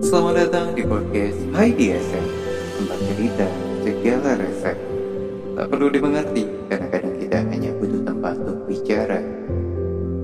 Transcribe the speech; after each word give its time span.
Selamat 0.00 0.40
datang 0.40 0.72
di 0.72 0.88
podcast 0.88 1.36
Hai 1.52 1.76
DSM 1.76 2.26
Tempat 2.80 2.98
cerita 3.12 3.44
segala 3.84 4.40
resep 4.40 4.76
Tak 5.52 5.68
perlu 5.68 5.92
dimengerti 5.92 6.48
Karena 6.72 6.88
kadang 6.88 7.12
kita 7.20 7.44
hanya 7.44 7.76
butuh 7.76 8.00
tempat 8.08 8.40
untuk 8.40 8.64
bicara. 8.64 9.20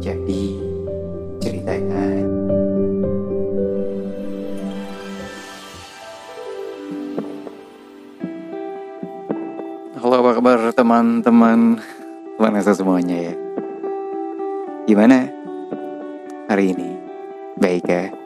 Jadi 0.01 0.57
ceritakan 1.45 2.25
Halo 10.01 10.15
apa 10.25 10.31
kabar 10.41 10.61
teman-teman? 10.73 11.77
Teman 12.41 12.57
asa 12.57 12.73
semuanya 12.73 13.21
ya? 13.21 13.35
Gimana 14.89 15.29
hari 16.49 16.73
ini? 16.73 16.97
Baik 17.61 17.85
ya? 17.85 18.20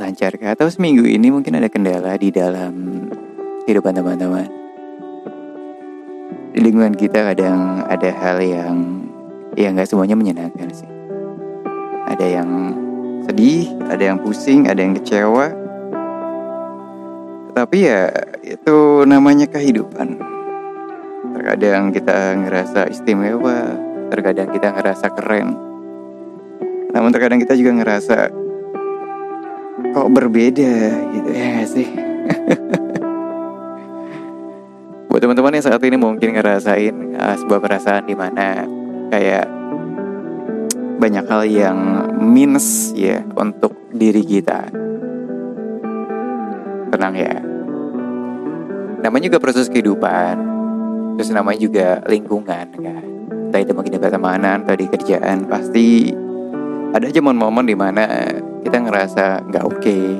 Lancar 0.00 0.32
kah? 0.40 0.56
Atau 0.56 0.72
seminggu 0.72 1.04
ini 1.04 1.28
mungkin 1.28 1.60
ada 1.60 1.68
kendala 1.68 2.16
di 2.16 2.32
dalam 2.32 3.04
kehidupan 3.68 4.00
teman-teman? 4.00 4.48
Di 6.56 6.58
lingkungan 6.64 6.96
kita 6.96 7.20
kadang 7.30 7.84
ada 7.84 8.08
hal 8.08 8.40
yang 8.40 9.04
ya 9.60 9.68
nggak 9.68 9.84
semuanya 9.84 10.16
menyenangkan 10.16 10.72
sih. 10.72 10.88
Ada 12.08 12.26
yang 12.40 12.50
sedih, 13.28 13.68
ada 13.92 14.00
yang 14.00 14.18
pusing, 14.24 14.72
ada 14.72 14.80
yang 14.80 14.96
kecewa. 14.96 15.52
Tapi 17.52 17.76
ya 17.84 18.08
itu 18.40 19.04
namanya 19.04 19.52
kehidupan. 19.52 20.16
Terkadang 21.36 21.92
kita 21.92 22.40
ngerasa 22.40 22.88
istimewa, 22.88 23.76
terkadang 24.08 24.48
kita 24.48 24.72
ngerasa 24.72 25.12
keren. 25.12 25.60
Namun 26.90 27.12
terkadang 27.12 27.38
kita 27.38 27.52
juga 27.52 27.76
ngerasa 27.84 28.48
kok 29.90 30.08
berbeda 30.14 30.74
gitu 31.14 31.30
ya 31.30 31.66
sih? 31.66 31.88
Buat 35.10 35.20
teman-teman 35.26 35.58
yang 35.58 35.66
saat 35.66 35.82
ini 35.82 35.98
mungkin 35.98 36.38
ngerasain 36.38 36.94
uh, 37.18 37.34
sebuah 37.42 37.58
perasaan 37.58 38.06
di 38.06 38.14
mana 38.14 38.62
kayak 39.10 39.50
banyak 41.02 41.24
hal 41.26 41.42
yang 41.48 41.78
minus 42.22 42.94
ya 42.94 43.24
untuk 43.34 43.74
diri 43.90 44.22
kita. 44.22 44.70
Tenang 46.94 47.14
ya. 47.18 47.42
Namanya 49.00 49.32
juga 49.32 49.42
proses 49.42 49.66
kehidupan 49.66 50.50
terus 51.18 51.34
namanya 51.34 51.58
juga 51.58 51.88
lingkungan 52.06 52.66
kan? 52.70 53.02
Entah 53.50 53.60
itu 53.60 53.74
mungkin 53.74 53.98
di 53.98 54.00
pertemanan 54.00 54.62
atau 54.62 54.78
di 54.78 54.86
kerjaan 54.86 55.50
pasti 55.50 56.14
ada 56.94 57.06
aja 57.06 57.18
momen-momen 57.18 57.66
di 57.66 57.74
mana 57.74 58.04
kita 58.70 58.86
ngerasa 58.86 59.50
nggak 59.50 59.64
oke 59.66 59.82
okay, 59.82 60.14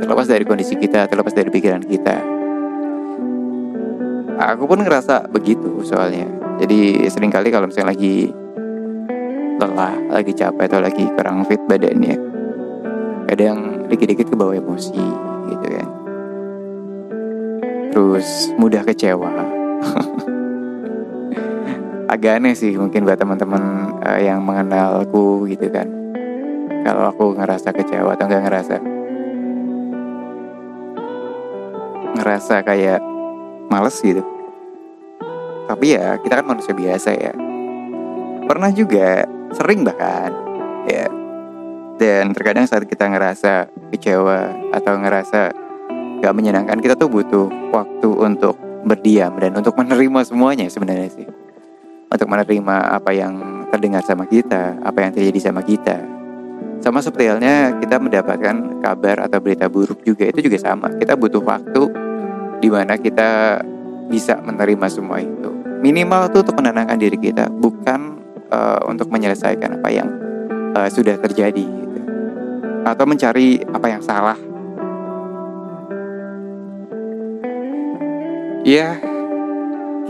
terlepas 0.00 0.24
dari 0.24 0.48
kondisi 0.48 0.80
kita 0.80 1.04
terlepas 1.12 1.36
dari 1.36 1.52
pikiran 1.52 1.84
kita. 1.84 2.24
Aku 4.56 4.64
pun 4.64 4.80
ngerasa 4.80 5.28
begitu 5.28 5.84
soalnya. 5.84 6.24
Jadi 6.56 7.04
sering 7.12 7.28
kali 7.28 7.52
kalau 7.52 7.68
misalnya 7.68 7.92
lagi 7.92 8.32
lelah 9.60 9.92
lagi 10.08 10.32
capek 10.32 10.72
atau 10.72 10.80
lagi 10.80 11.04
kurang 11.12 11.44
fit 11.44 11.60
badannya 11.68 12.16
kadang 13.28 13.84
dikit-dikit 13.92 14.32
ke 14.32 14.36
bawah 14.40 14.56
emosi 14.56 15.04
gitu 15.52 15.66
kan. 15.68 15.88
Terus 17.92 18.56
mudah 18.56 18.88
kecewa. 18.88 19.28
Agak 22.16 22.40
aneh 22.40 22.56
sih 22.56 22.72
mungkin 22.72 23.04
buat 23.04 23.20
teman-teman 23.20 23.92
uh, 24.00 24.16
yang 24.16 24.40
mengenalku 24.40 25.44
gitu 25.44 25.68
kan 25.68 26.01
kalau 26.82 27.08
aku 27.08 27.38
ngerasa 27.38 27.70
kecewa 27.70 28.18
atau 28.18 28.26
nggak 28.26 28.44
ngerasa. 28.44 28.76
Ngerasa 32.18 32.54
kayak 32.66 33.00
males 33.70 33.96
gitu. 34.02 34.22
Tapi 35.70 35.96
ya 35.96 36.18
kita 36.20 36.42
kan 36.42 36.46
manusia 36.46 36.74
biasa 36.74 37.10
ya. 37.16 37.32
Pernah 38.44 38.70
juga 38.74 39.24
sering 39.54 39.86
bahkan 39.86 40.34
ya. 40.84 41.06
Dan 41.96 42.34
terkadang 42.34 42.66
saat 42.66 42.84
kita 42.84 43.06
ngerasa 43.06 43.70
kecewa 43.94 44.50
atau 44.74 44.98
ngerasa 44.98 45.54
gak 46.18 46.34
menyenangkan 46.34 46.82
kita 46.82 46.98
tuh 46.98 47.06
butuh 47.06 47.46
waktu 47.70 48.10
untuk 48.10 48.58
berdiam 48.82 49.38
dan 49.38 49.54
untuk 49.54 49.78
menerima 49.78 50.26
semuanya 50.26 50.66
sebenarnya 50.66 51.08
sih. 51.14 51.28
Untuk 52.10 52.26
menerima 52.26 52.98
apa 52.98 53.14
yang 53.14 53.64
terdengar 53.72 54.04
sama 54.04 54.28
kita 54.28 54.76
apa 54.84 54.98
yang 55.00 55.16
terjadi 55.16 55.48
sama 55.48 55.64
kita 55.64 56.11
sama 56.82 56.98
seperti 56.98 57.30
halnya 57.30 57.78
kita 57.78 58.02
mendapatkan 58.02 58.82
kabar 58.82 59.30
atau 59.30 59.38
berita 59.38 59.70
buruk 59.70 60.02
juga 60.02 60.26
itu 60.26 60.50
juga 60.50 60.58
sama. 60.58 60.90
Kita 60.98 61.14
butuh 61.14 61.38
waktu 61.38 61.82
di 62.58 62.66
mana 62.66 62.98
kita 62.98 63.62
bisa 64.10 64.42
menerima 64.42 64.86
semua 64.90 65.22
itu. 65.22 65.50
Minimal 65.78 66.34
itu 66.34 66.42
untuk 66.42 66.58
menenangkan 66.58 66.98
diri 66.98 67.14
kita, 67.14 67.46
bukan 67.54 68.18
uh, 68.50 68.82
untuk 68.90 69.14
menyelesaikan 69.14 69.78
apa 69.78 69.88
yang 69.94 70.10
uh, 70.74 70.90
sudah 70.90 71.14
terjadi 71.22 71.62
gitu. 71.62 72.00
Atau 72.82 73.06
mencari 73.06 73.62
apa 73.62 73.86
yang 73.86 74.02
salah. 74.02 74.38
Ya, 78.66 78.98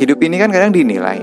hidup 0.00 0.20
ini 0.24 0.40
kan 0.40 0.48
kadang 0.48 0.72
dinilai. 0.72 1.20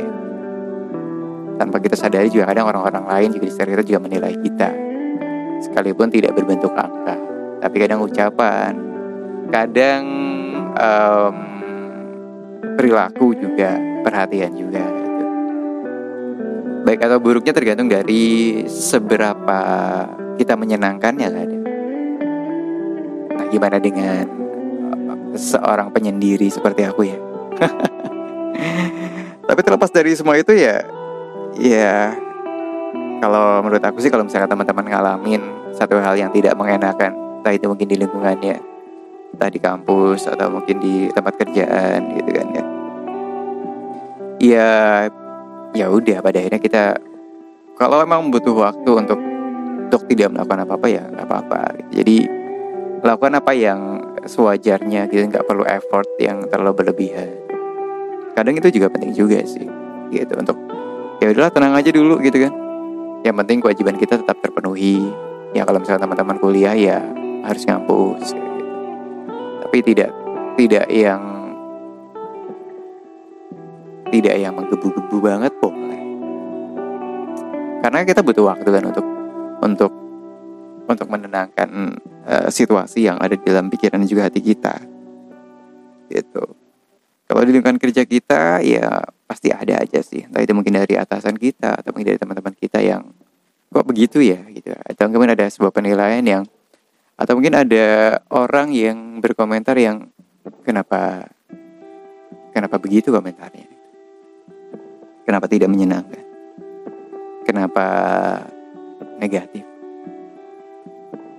Tanpa 1.58 1.81
kita 1.81 1.98
sadari 1.98 2.30
juga 2.30 2.54
kadang 2.54 2.70
orang-orang 2.70 3.06
lain 3.06 3.30
juga 3.34 3.50
di 3.50 3.54
sekitar 3.54 3.70
kita 3.74 3.84
juga 3.86 4.02
menilai 4.02 4.34
kita 4.42 4.88
sekalipun 5.69 6.09
tidak 6.09 6.34
berbentuk 6.34 6.74
angka, 6.74 7.16
tapi 7.62 7.75
kadang 7.78 8.02
ucapan, 8.02 8.74
kadang 9.53 10.03
um, 10.74 11.35
perilaku 12.80 13.35
juga, 13.38 13.75
perhatian 14.02 14.53
juga. 14.57 14.81
Gitu. 14.81 15.24
Baik 16.88 17.06
atau 17.06 17.19
buruknya 17.22 17.53
tergantung 17.53 17.91
dari 17.91 18.63
seberapa 18.66 19.62
kita 20.40 20.56
menyenangkannya 20.56 21.28
ada. 21.28 21.44
Nah, 23.36 23.46
gimana 23.51 23.78
dengan 23.78 24.25
seorang 25.36 25.91
penyendiri 25.91 26.47
seperti 26.50 26.88
aku 26.88 27.03
ya? 27.06 27.18
tapi 29.50 29.59
terlepas 29.66 29.91
dari 29.91 30.16
semua 30.16 30.40
itu 30.40 30.56
ya, 30.56 30.80
ya 31.59 32.16
kalau 33.19 33.59
menurut 33.59 33.84
aku 33.84 34.00
sih 34.00 34.07
kalau 34.07 34.24
misalnya 34.24 34.47
teman-teman 34.47 34.88
ngalamin 34.88 35.41
satu 35.75 36.00
hal 36.00 36.16
yang 36.18 36.31
tidak 36.34 36.57
mengenakan. 36.57 37.13
Entah 37.40 37.53
itu 37.56 37.66
mungkin 37.69 37.88
di 37.88 37.96
lingkungannya 38.00 38.56
entah 39.30 39.50
di 39.50 39.59
kampus 39.62 40.25
atau 40.25 40.50
mungkin 40.50 40.81
di 40.81 41.07
tempat 41.13 41.38
kerjaan 41.38 42.00
gitu 42.18 42.30
kan 42.34 42.47
ya. 42.50 42.63
Ya 44.40 44.69
ya 45.75 45.85
udah 45.91 46.24
pada 46.24 46.41
akhirnya 46.41 46.62
kita 46.62 46.84
kalau 47.78 48.02
emang 48.02 48.34
butuh 48.34 48.56
waktu 48.57 48.91
untuk 48.91 49.19
untuk 49.90 50.02
tidak 50.09 50.34
melakukan 50.34 50.66
apa-apa 50.66 50.88
ya 50.90 51.03
nggak 51.06 51.25
apa-apa. 51.25 51.62
Gitu. 51.78 51.90
jadi 52.01 52.18
lakukan 53.00 53.34
apa 53.40 53.51
yang 53.56 53.80
sewajarnya 54.25 55.07
gitu. 55.07 55.24
Nggak 55.30 55.46
perlu 55.47 55.63
effort 55.63 56.09
yang 56.19 56.44
terlalu 56.50 56.84
berlebihan. 56.84 57.30
Kadang 58.36 58.56
itu 58.57 58.68
juga 58.75 58.91
penting 58.91 59.13
juga 59.16 59.40
sih 59.46 59.68
gitu. 60.12 60.34
Untuk 60.36 60.57
ya 61.24 61.31
udahlah 61.31 61.51
tenang 61.53 61.74
aja 61.78 61.91
dulu 61.94 62.19
gitu 62.19 62.50
kan. 62.50 62.53
Yang 63.24 63.36
penting 63.46 63.57
kewajiban 63.59 63.96
kita 64.00 64.16
tetap 64.19 64.40
terpenuhi 64.40 65.28
ya 65.54 65.64
kalau 65.66 65.80
misalnya 65.82 66.06
teman-teman 66.06 66.38
kuliah 66.38 66.76
ya 66.78 67.00
harus 67.46 67.64
ngampus 67.66 68.36
gitu. 68.36 68.54
tapi 69.66 69.78
tidak 69.82 70.12
tidak 70.60 70.86
yang 70.92 71.40
tidak 74.10 74.36
yang 74.42 74.54
menggebu-gebu 74.58 75.18
banget 75.22 75.54
boleh. 75.62 76.02
Karena 77.80 78.04
kita 78.04 78.26
butuh 78.26 78.52
waktu 78.52 78.68
kan 78.68 78.84
untuk 78.92 79.06
untuk 79.64 79.92
untuk 80.90 81.08
menenangkan 81.08 81.70
uh, 82.26 82.50
situasi 82.50 83.06
yang 83.06 83.22
ada 83.22 83.38
di 83.38 83.45
dalam 83.45 83.69
pikiran 83.69 84.02
juga 84.04 84.28
hati 84.28 84.42
kita. 84.42 84.75
Gitu. 86.10 86.44
Kalau 87.30 87.42
di 87.45 87.54
lingkungan 87.54 87.78
kerja 87.78 88.02
kita 88.10 88.66
ya 88.66 89.06
pasti 89.30 89.54
ada 89.54 89.86
aja 89.86 90.02
sih. 90.02 90.25
Entah 90.25 90.42
itu 90.42 90.52
mungkin 90.57 90.81
dari 90.81 90.98
atasan 90.98 91.38
kita 91.38 91.78
atau 91.78 91.94
mungkin 91.94 92.10
dari 92.10 92.19
teman-teman 92.19 92.57
kita 92.57 92.81
yang 92.81 93.06
kok 93.69 93.86
begitu 93.86 94.19
ya 94.21 94.42
gitu. 94.50 94.74
Atau 94.74 95.10
mungkin 95.13 95.38
ada 95.38 95.45
sebuah 95.45 95.74
penilaian 95.74 96.25
yang 96.25 96.44
atau 97.19 97.36
mungkin 97.36 97.56
ada 97.57 98.18
orang 98.31 98.71
yang 98.71 99.19
berkomentar 99.19 99.75
yang 99.75 100.10
kenapa 100.66 101.30
kenapa 102.56 102.75
begitu 102.81 103.13
komentarnya? 103.13 103.68
Kenapa 105.27 105.45
tidak 105.45 105.69
menyenangkan? 105.69 106.25
Kenapa 107.45 107.86
negatif? 109.21 109.62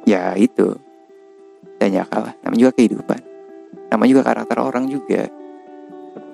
Ya 0.07 0.35
itu. 0.39 0.79
Dan 1.81 1.97
ya 1.97 2.07
kalah. 2.07 2.37
Namanya 2.45 2.71
juga 2.71 2.75
kehidupan. 2.79 3.21
Namanya 3.91 4.11
juga 4.15 4.25
karakter 4.31 4.59
orang 4.63 4.85
juga. 4.87 5.27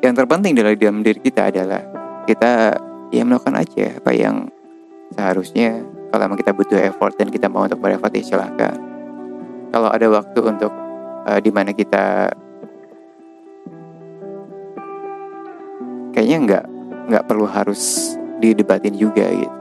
Yang 0.04 0.14
terpenting 0.20 0.52
dalam 0.52 0.76
dalam 0.76 1.00
diri 1.00 1.20
kita 1.22 1.48
adalah 1.48 1.80
kita 2.28 2.76
ya 3.14 3.22
melakukan 3.24 3.56
aja 3.56 3.96
apa 3.96 4.10
yang 4.12 4.50
seharusnya 5.16 5.80
kalau 6.12 6.22
emang 6.30 6.38
kita 6.38 6.52
butuh 6.52 6.78
effort 6.78 7.16
dan 7.16 7.32
kita 7.32 7.48
mau 7.48 7.64
untuk 7.64 7.80
bereffort 7.80 8.12
ya 8.12 8.22
silahkan 8.22 8.76
kalau 9.76 9.92
ada 9.92 10.06
waktu 10.08 10.40
untuk 10.40 10.72
uh, 11.26 11.40
di 11.42 11.50
mana 11.50 11.74
kita 11.74 12.32
kayaknya 16.16 16.36
nggak 16.48 16.64
nggak 17.12 17.24
perlu 17.28 17.44
harus 17.44 18.14
didebatin 18.40 18.96
juga 18.96 19.28
gitu. 19.28 19.56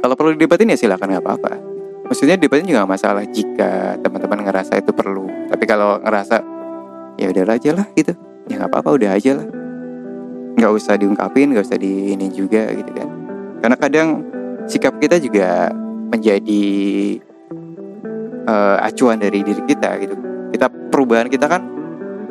Kalau 0.00 0.14
perlu 0.18 0.34
didebatin 0.34 0.72
ya 0.72 0.78
silakan 0.78 1.14
nggak 1.14 1.24
apa-apa. 1.24 1.52
Maksudnya 2.10 2.34
debatin 2.34 2.66
juga 2.66 2.82
gak 2.82 2.90
masalah 2.98 3.22
jika 3.22 3.94
teman-teman 4.02 4.42
ngerasa 4.42 4.82
itu 4.82 4.90
perlu. 4.90 5.30
Tapi 5.46 5.62
kalau 5.62 6.02
ngerasa 6.02 6.42
ya 7.22 7.30
udah 7.30 7.54
aja 7.54 7.70
lah 7.70 7.86
gitu. 7.94 8.18
Ya 8.50 8.58
nggak 8.58 8.70
apa-apa 8.74 8.98
udah 8.98 9.10
aja 9.14 9.38
lah. 9.38 9.46
Nggak 10.58 10.72
usah 10.74 10.98
diungkapin 10.98 11.54
nggak 11.54 11.70
usah 11.70 11.78
di 11.78 12.18
ini 12.18 12.26
juga 12.34 12.66
gitu 12.74 12.90
kan 12.90 13.19
karena 13.60 13.76
kadang 13.76 14.08
sikap 14.64 14.96
kita 14.96 15.20
juga 15.20 15.68
menjadi 16.10 16.64
uh, 18.48 18.76
acuan 18.82 19.20
dari 19.20 19.44
diri 19.44 19.62
kita 19.68 20.00
gitu. 20.00 20.16
Kita 20.50 20.66
perubahan 20.90 21.28
kita 21.28 21.46
kan 21.46 21.62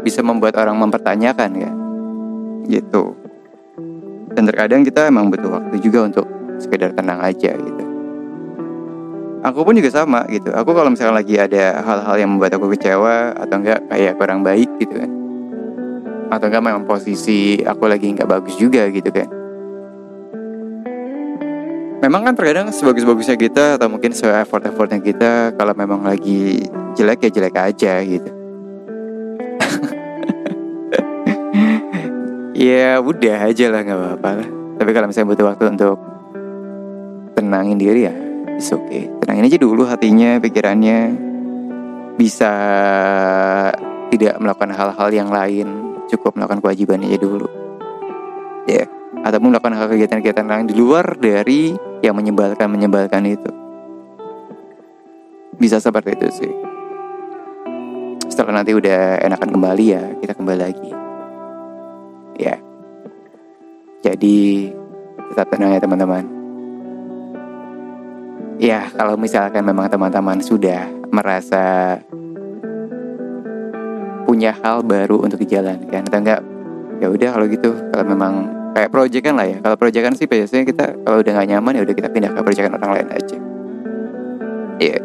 bisa 0.02 0.26
membuat 0.26 0.58
orang 0.58 0.76
mempertanyakan 0.82 1.50
ya. 1.56 1.72
Gitu. 2.66 3.14
Dan 4.34 4.44
terkadang 4.46 4.82
kita 4.82 5.10
emang 5.10 5.30
butuh 5.30 5.62
waktu 5.62 5.78
juga 5.82 6.06
untuk 6.10 6.26
sekedar 6.58 6.92
tenang 6.98 7.22
aja 7.22 7.54
gitu. 7.56 7.84
Aku 9.40 9.64
pun 9.64 9.72
juga 9.72 9.88
sama 9.94 10.28
gitu. 10.28 10.52
Aku 10.52 10.76
kalau 10.76 10.92
misalnya 10.92 11.24
lagi 11.24 11.40
ada 11.40 11.80
hal-hal 11.80 12.16
yang 12.20 12.30
membuat 12.36 12.60
aku 12.60 12.76
kecewa 12.76 13.32
atau 13.40 13.56
enggak 13.56 13.80
kayak 13.88 14.20
kurang 14.20 14.44
baik 14.44 14.68
gitu 14.82 15.00
kan. 15.00 15.12
Atau 16.28 16.52
enggak 16.52 16.64
memang 16.66 16.84
posisi 16.84 17.64
aku 17.64 17.88
lagi 17.88 18.12
nggak 18.12 18.28
bagus 18.28 18.60
juga 18.60 18.84
gitu 18.92 19.08
kan 19.14 19.39
memang 22.00 22.22
kan 22.24 22.34
terkadang 22.36 22.72
sebagus-bagusnya 22.72 23.36
kita 23.36 23.76
atau 23.76 23.92
mungkin 23.92 24.16
se 24.16 24.24
effort 24.24 24.64
effortnya 24.64 25.04
kita 25.04 25.52
kalau 25.60 25.76
memang 25.76 26.04
lagi 26.04 26.64
jelek 26.96 27.28
ya 27.28 27.30
jelek 27.32 27.56
aja 27.56 27.94
gitu. 28.04 28.30
Ya 32.60 33.00
udah 33.00 33.48
aja 33.48 33.72
lah 33.72 33.88
nggak 33.88 33.96
apa-apa 34.20 34.30
lah. 34.44 34.50
Tapi 34.84 34.92
kalau 34.92 35.08
misalnya 35.08 35.32
butuh 35.32 35.48
waktu 35.48 35.64
untuk 35.80 35.96
tenangin 37.32 37.80
diri 37.80 38.04
ya 38.04 38.12
oke 38.12 38.84
okay. 38.84 39.08
Tenangin 39.24 39.48
aja 39.48 39.58
dulu 39.64 39.88
hatinya 39.88 40.44
pikirannya. 40.44 41.00
Bisa 42.20 42.52
tidak 44.12 44.36
melakukan 44.44 44.76
hal-hal 44.76 45.10
yang 45.16 45.32
lain 45.32 45.96
cukup 46.12 46.36
melakukan 46.36 46.60
kewajiban 46.60 47.00
aja 47.08 47.16
dulu. 47.16 47.48
Ya 48.68 48.84
yeah. 48.84 48.88
ataupun 49.24 49.56
melakukan 49.56 49.80
hal 49.80 49.88
kegiatan-kegiatan 49.88 50.48
lain 50.48 50.68
di 50.68 50.76
luar 50.76 51.16
dari 51.16 51.89
yang 52.00 52.16
menyebalkan 52.16 52.68
menyebalkan 52.72 53.28
itu. 53.28 53.52
Bisa 55.60 55.84
seperti 55.84 56.16
itu 56.16 56.28
sih. 56.32 56.54
Setelah 58.32 58.64
nanti 58.64 58.72
udah 58.72 59.20
enakan 59.20 59.50
kembali 59.52 59.86
ya 59.86 60.04
kita 60.24 60.34
kembali 60.38 60.60
lagi. 60.60 60.92
Ya. 62.40 62.56
Jadi 64.00 64.72
tetap 65.36 65.52
tenang 65.52 65.76
ya 65.76 65.84
teman-teman. 65.84 66.24
Ya 68.60 68.88
kalau 68.96 69.20
misalkan 69.20 69.64
memang 69.68 69.92
teman-teman 69.92 70.40
sudah 70.40 70.88
merasa 71.12 72.00
punya 74.24 74.56
hal 74.64 74.86
baru 74.86 75.20
untuk 75.26 75.42
dijalankan 75.42 76.06
atau 76.08 76.20
enggak 76.22 76.42
ya 77.04 77.08
udah 77.12 77.30
kalau 77.36 77.46
gitu. 77.52 77.72
Kalau 77.92 78.06
memang 78.08 78.59
kayak 78.76 78.90
proyekan 78.94 79.34
lah 79.38 79.48
ya. 79.48 79.58
Kalau 79.62 79.76
proyekan 79.76 80.14
sih 80.16 80.26
biasanya 80.30 80.64
kita 80.68 80.86
kalau 81.06 81.18
udah 81.22 81.32
nggak 81.36 81.50
nyaman 81.56 81.74
ya 81.80 81.82
udah 81.86 81.96
kita 81.96 82.10
pindah 82.12 82.32
ke 82.34 82.40
proyekan 82.42 82.74
orang 82.78 82.92
lain 83.00 83.10
aja. 83.14 83.38
Iya. 84.80 84.92
Yeah. 84.96 85.04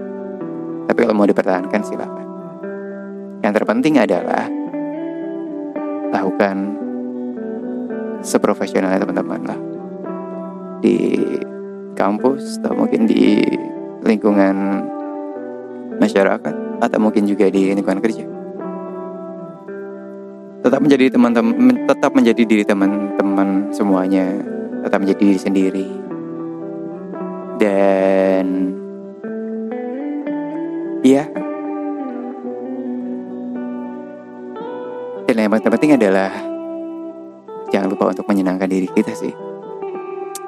tapi 0.84 0.98
kalau 1.00 1.16
mau 1.16 1.26
dipertahankan 1.26 1.80
silakan. 1.82 2.26
Yang 3.40 3.52
terpenting 3.60 3.98
adalah 3.98 4.46
lakukan 6.12 6.56
seprofesionalnya 8.20 9.00
teman-teman 9.02 9.40
lah. 9.48 9.60
Di 10.84 11.16
kampus 11.96 12.60
atau 12.60 12.76
mungkin 12.76 13.08
di 13.08 13.40
lingkungan 14.04 14.84
masyarakat 15.96 16.54
atau 16.84 16.98
mungkin 17.00 17.24
juga 17.24 17.48
di 17.48 17.72
lingkungan 17.72 18.02
kerja 18.02 18.33
tetap 20.64 20.80
menjadi 20.80 21.12
teman-teman 21.12 21.84
tetap 21.84 22.10
menjadi 22.16 22.42
diri 22.48 22.64
teman-teman 22.64 23.68
semuanya. 23.68 24.32
Tetap 24.80 24.98
menjadi 25.04 25.20
diri 25.20 25.40
sendiri. 25.40 25.86
Dan 27.60 28.46
iya. 31.04 31.28
Dan 35.28 35.36
yang 35.36 35.52
penting 35.52 36.00
adalah 36.00 36.32
jangan 37.68 37.92
lupa 37.92 38.16
untuk 38.16 38.24
menyenangkan 38.24 38.68
diri 38.68 38.88
kita 38.88 39.12
sih. 39.12 39.36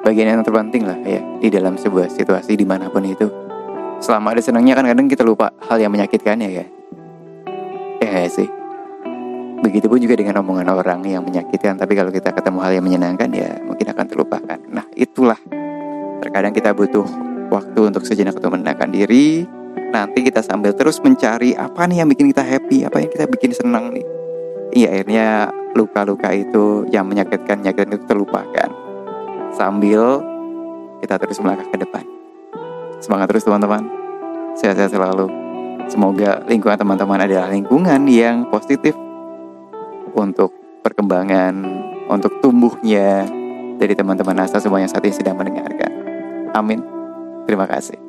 Bagian 0.01 0.33
yang 0.33 0.41
terpenting 0.41 0.81
lah 0.89 0.97
ya 1.05 1.21
di 1.37 1.53
dalam 1.53 1.77
sebuah 1.77 2.09
situasi 2.09 2.57
di 2.57 2.65
mana 2.65 2.89
pun 2.89 3.05
itu. 3.05 3.29
Selama 4.01 4.33
ada 4.33 4.41
senangnya 4.41 4.73
kan 4.73 4.85
kadang 4.85 5.05
kita 5.05 5.21
lupa 5.21 5.53
hal 5.69 5.77
yang 5.77 5.93
menyakitkan 5.93 6.41
ya 6.41 6.49
kan 6.61 6.65
ya 8.01 8.29
sih 8.29 8.66
Begitupun 9.57 9.97
juga 9.97 10.13
dengan 10.13 10.45
omongan 10.45 10.69
orang 10.69 11.01
yang 11.01 11.25
menyakitkan, 11.25 11.81
tapi 11.81 11.97
kalau 11.97 12.13
kita 12.13 12.29
ketemu 12.29 12.61
hal 12.61 12.71
yang 12.77 12.85
menyenangkan 12.85 13.29
ya 13.33 13.57
mungkin 13.65 13.89
akan 13.89 14.05
terlupakan. 14.05 14.59
Nah 14.69 14.85
itulah 14.93 15.37
terkadang 16.21 16.53
kita 16.53 16.77
butuh 16.77 17.05
waktu 17.49 17.79
untuk 17.89 18.05
sejenak 18.05 18.37
untuk 18.37 18.53
menenangkan 18.53 18.93
diri. 18.93 19.49
Nanti 19.87 20.21
kita 20.21 20.43
sambil 20.43 20.75
terus 20.77 21.01
mencari 21.01 21.57
apa 21.57 21.87
nih 21.89 22.03
yang 22.03 22.09
bikin 22.11 22.29
kita 22.29 22.43
happy, 22.43 22.85
apa 22.85 23.01
yang 23.01 23.09
kita 23.09 23.25
bikin 23.25 23.55
senang 23.55 23.89
nih. 23.95 24.05
Iya 24.77 24.87
akhirnya 24.93 25.27
luka-luka 25.73 26.29
itu 26.35 26.85
yang 26.93 27.09
menyakitkan, 27.09 27.63
menyakitkan 27.63 27.97
itu 27.97 28.05
terlupakan. 28.05 28.69
Sambil 29.55 30.21
kita 31.01 31.17
terus 31.17 31.39
melangkah 31.41 31.65
ke 31.71 31.77
depan. 31.81 32.05
Semangat 33.01 33.33
terus 33.33 33.47
teman-teman. 33.47 33.89
Sehat-sehat 34.53 34.93
selalu. 34.93 35.29
Semoga 35.87 36.43
lingkungan 36.45 36.75
teman-teman 36.75 37.23
adalah 37.23 37.47
lingkungan 37.47 38.05
yang 38.11 38.43
positif 38.51 38.91
untuk 40.15 40.53
perkembangan, 40.85 41.53
untuk 42.07 42.39
tumbuhnya 42.39 43.27
dari 43.77 43.93
teman-teman 43.93 44.43
NASA 44.45 44.61
semuanya 44.63 44.87
saat 44.87 45.03
ini 45.03 45.15
sedang 45.15 45.35
mendengarkan. 45.35 45.91
Amin. 46.55 46.79
Terima 47.45 47.67
kasih. 47.67 48.06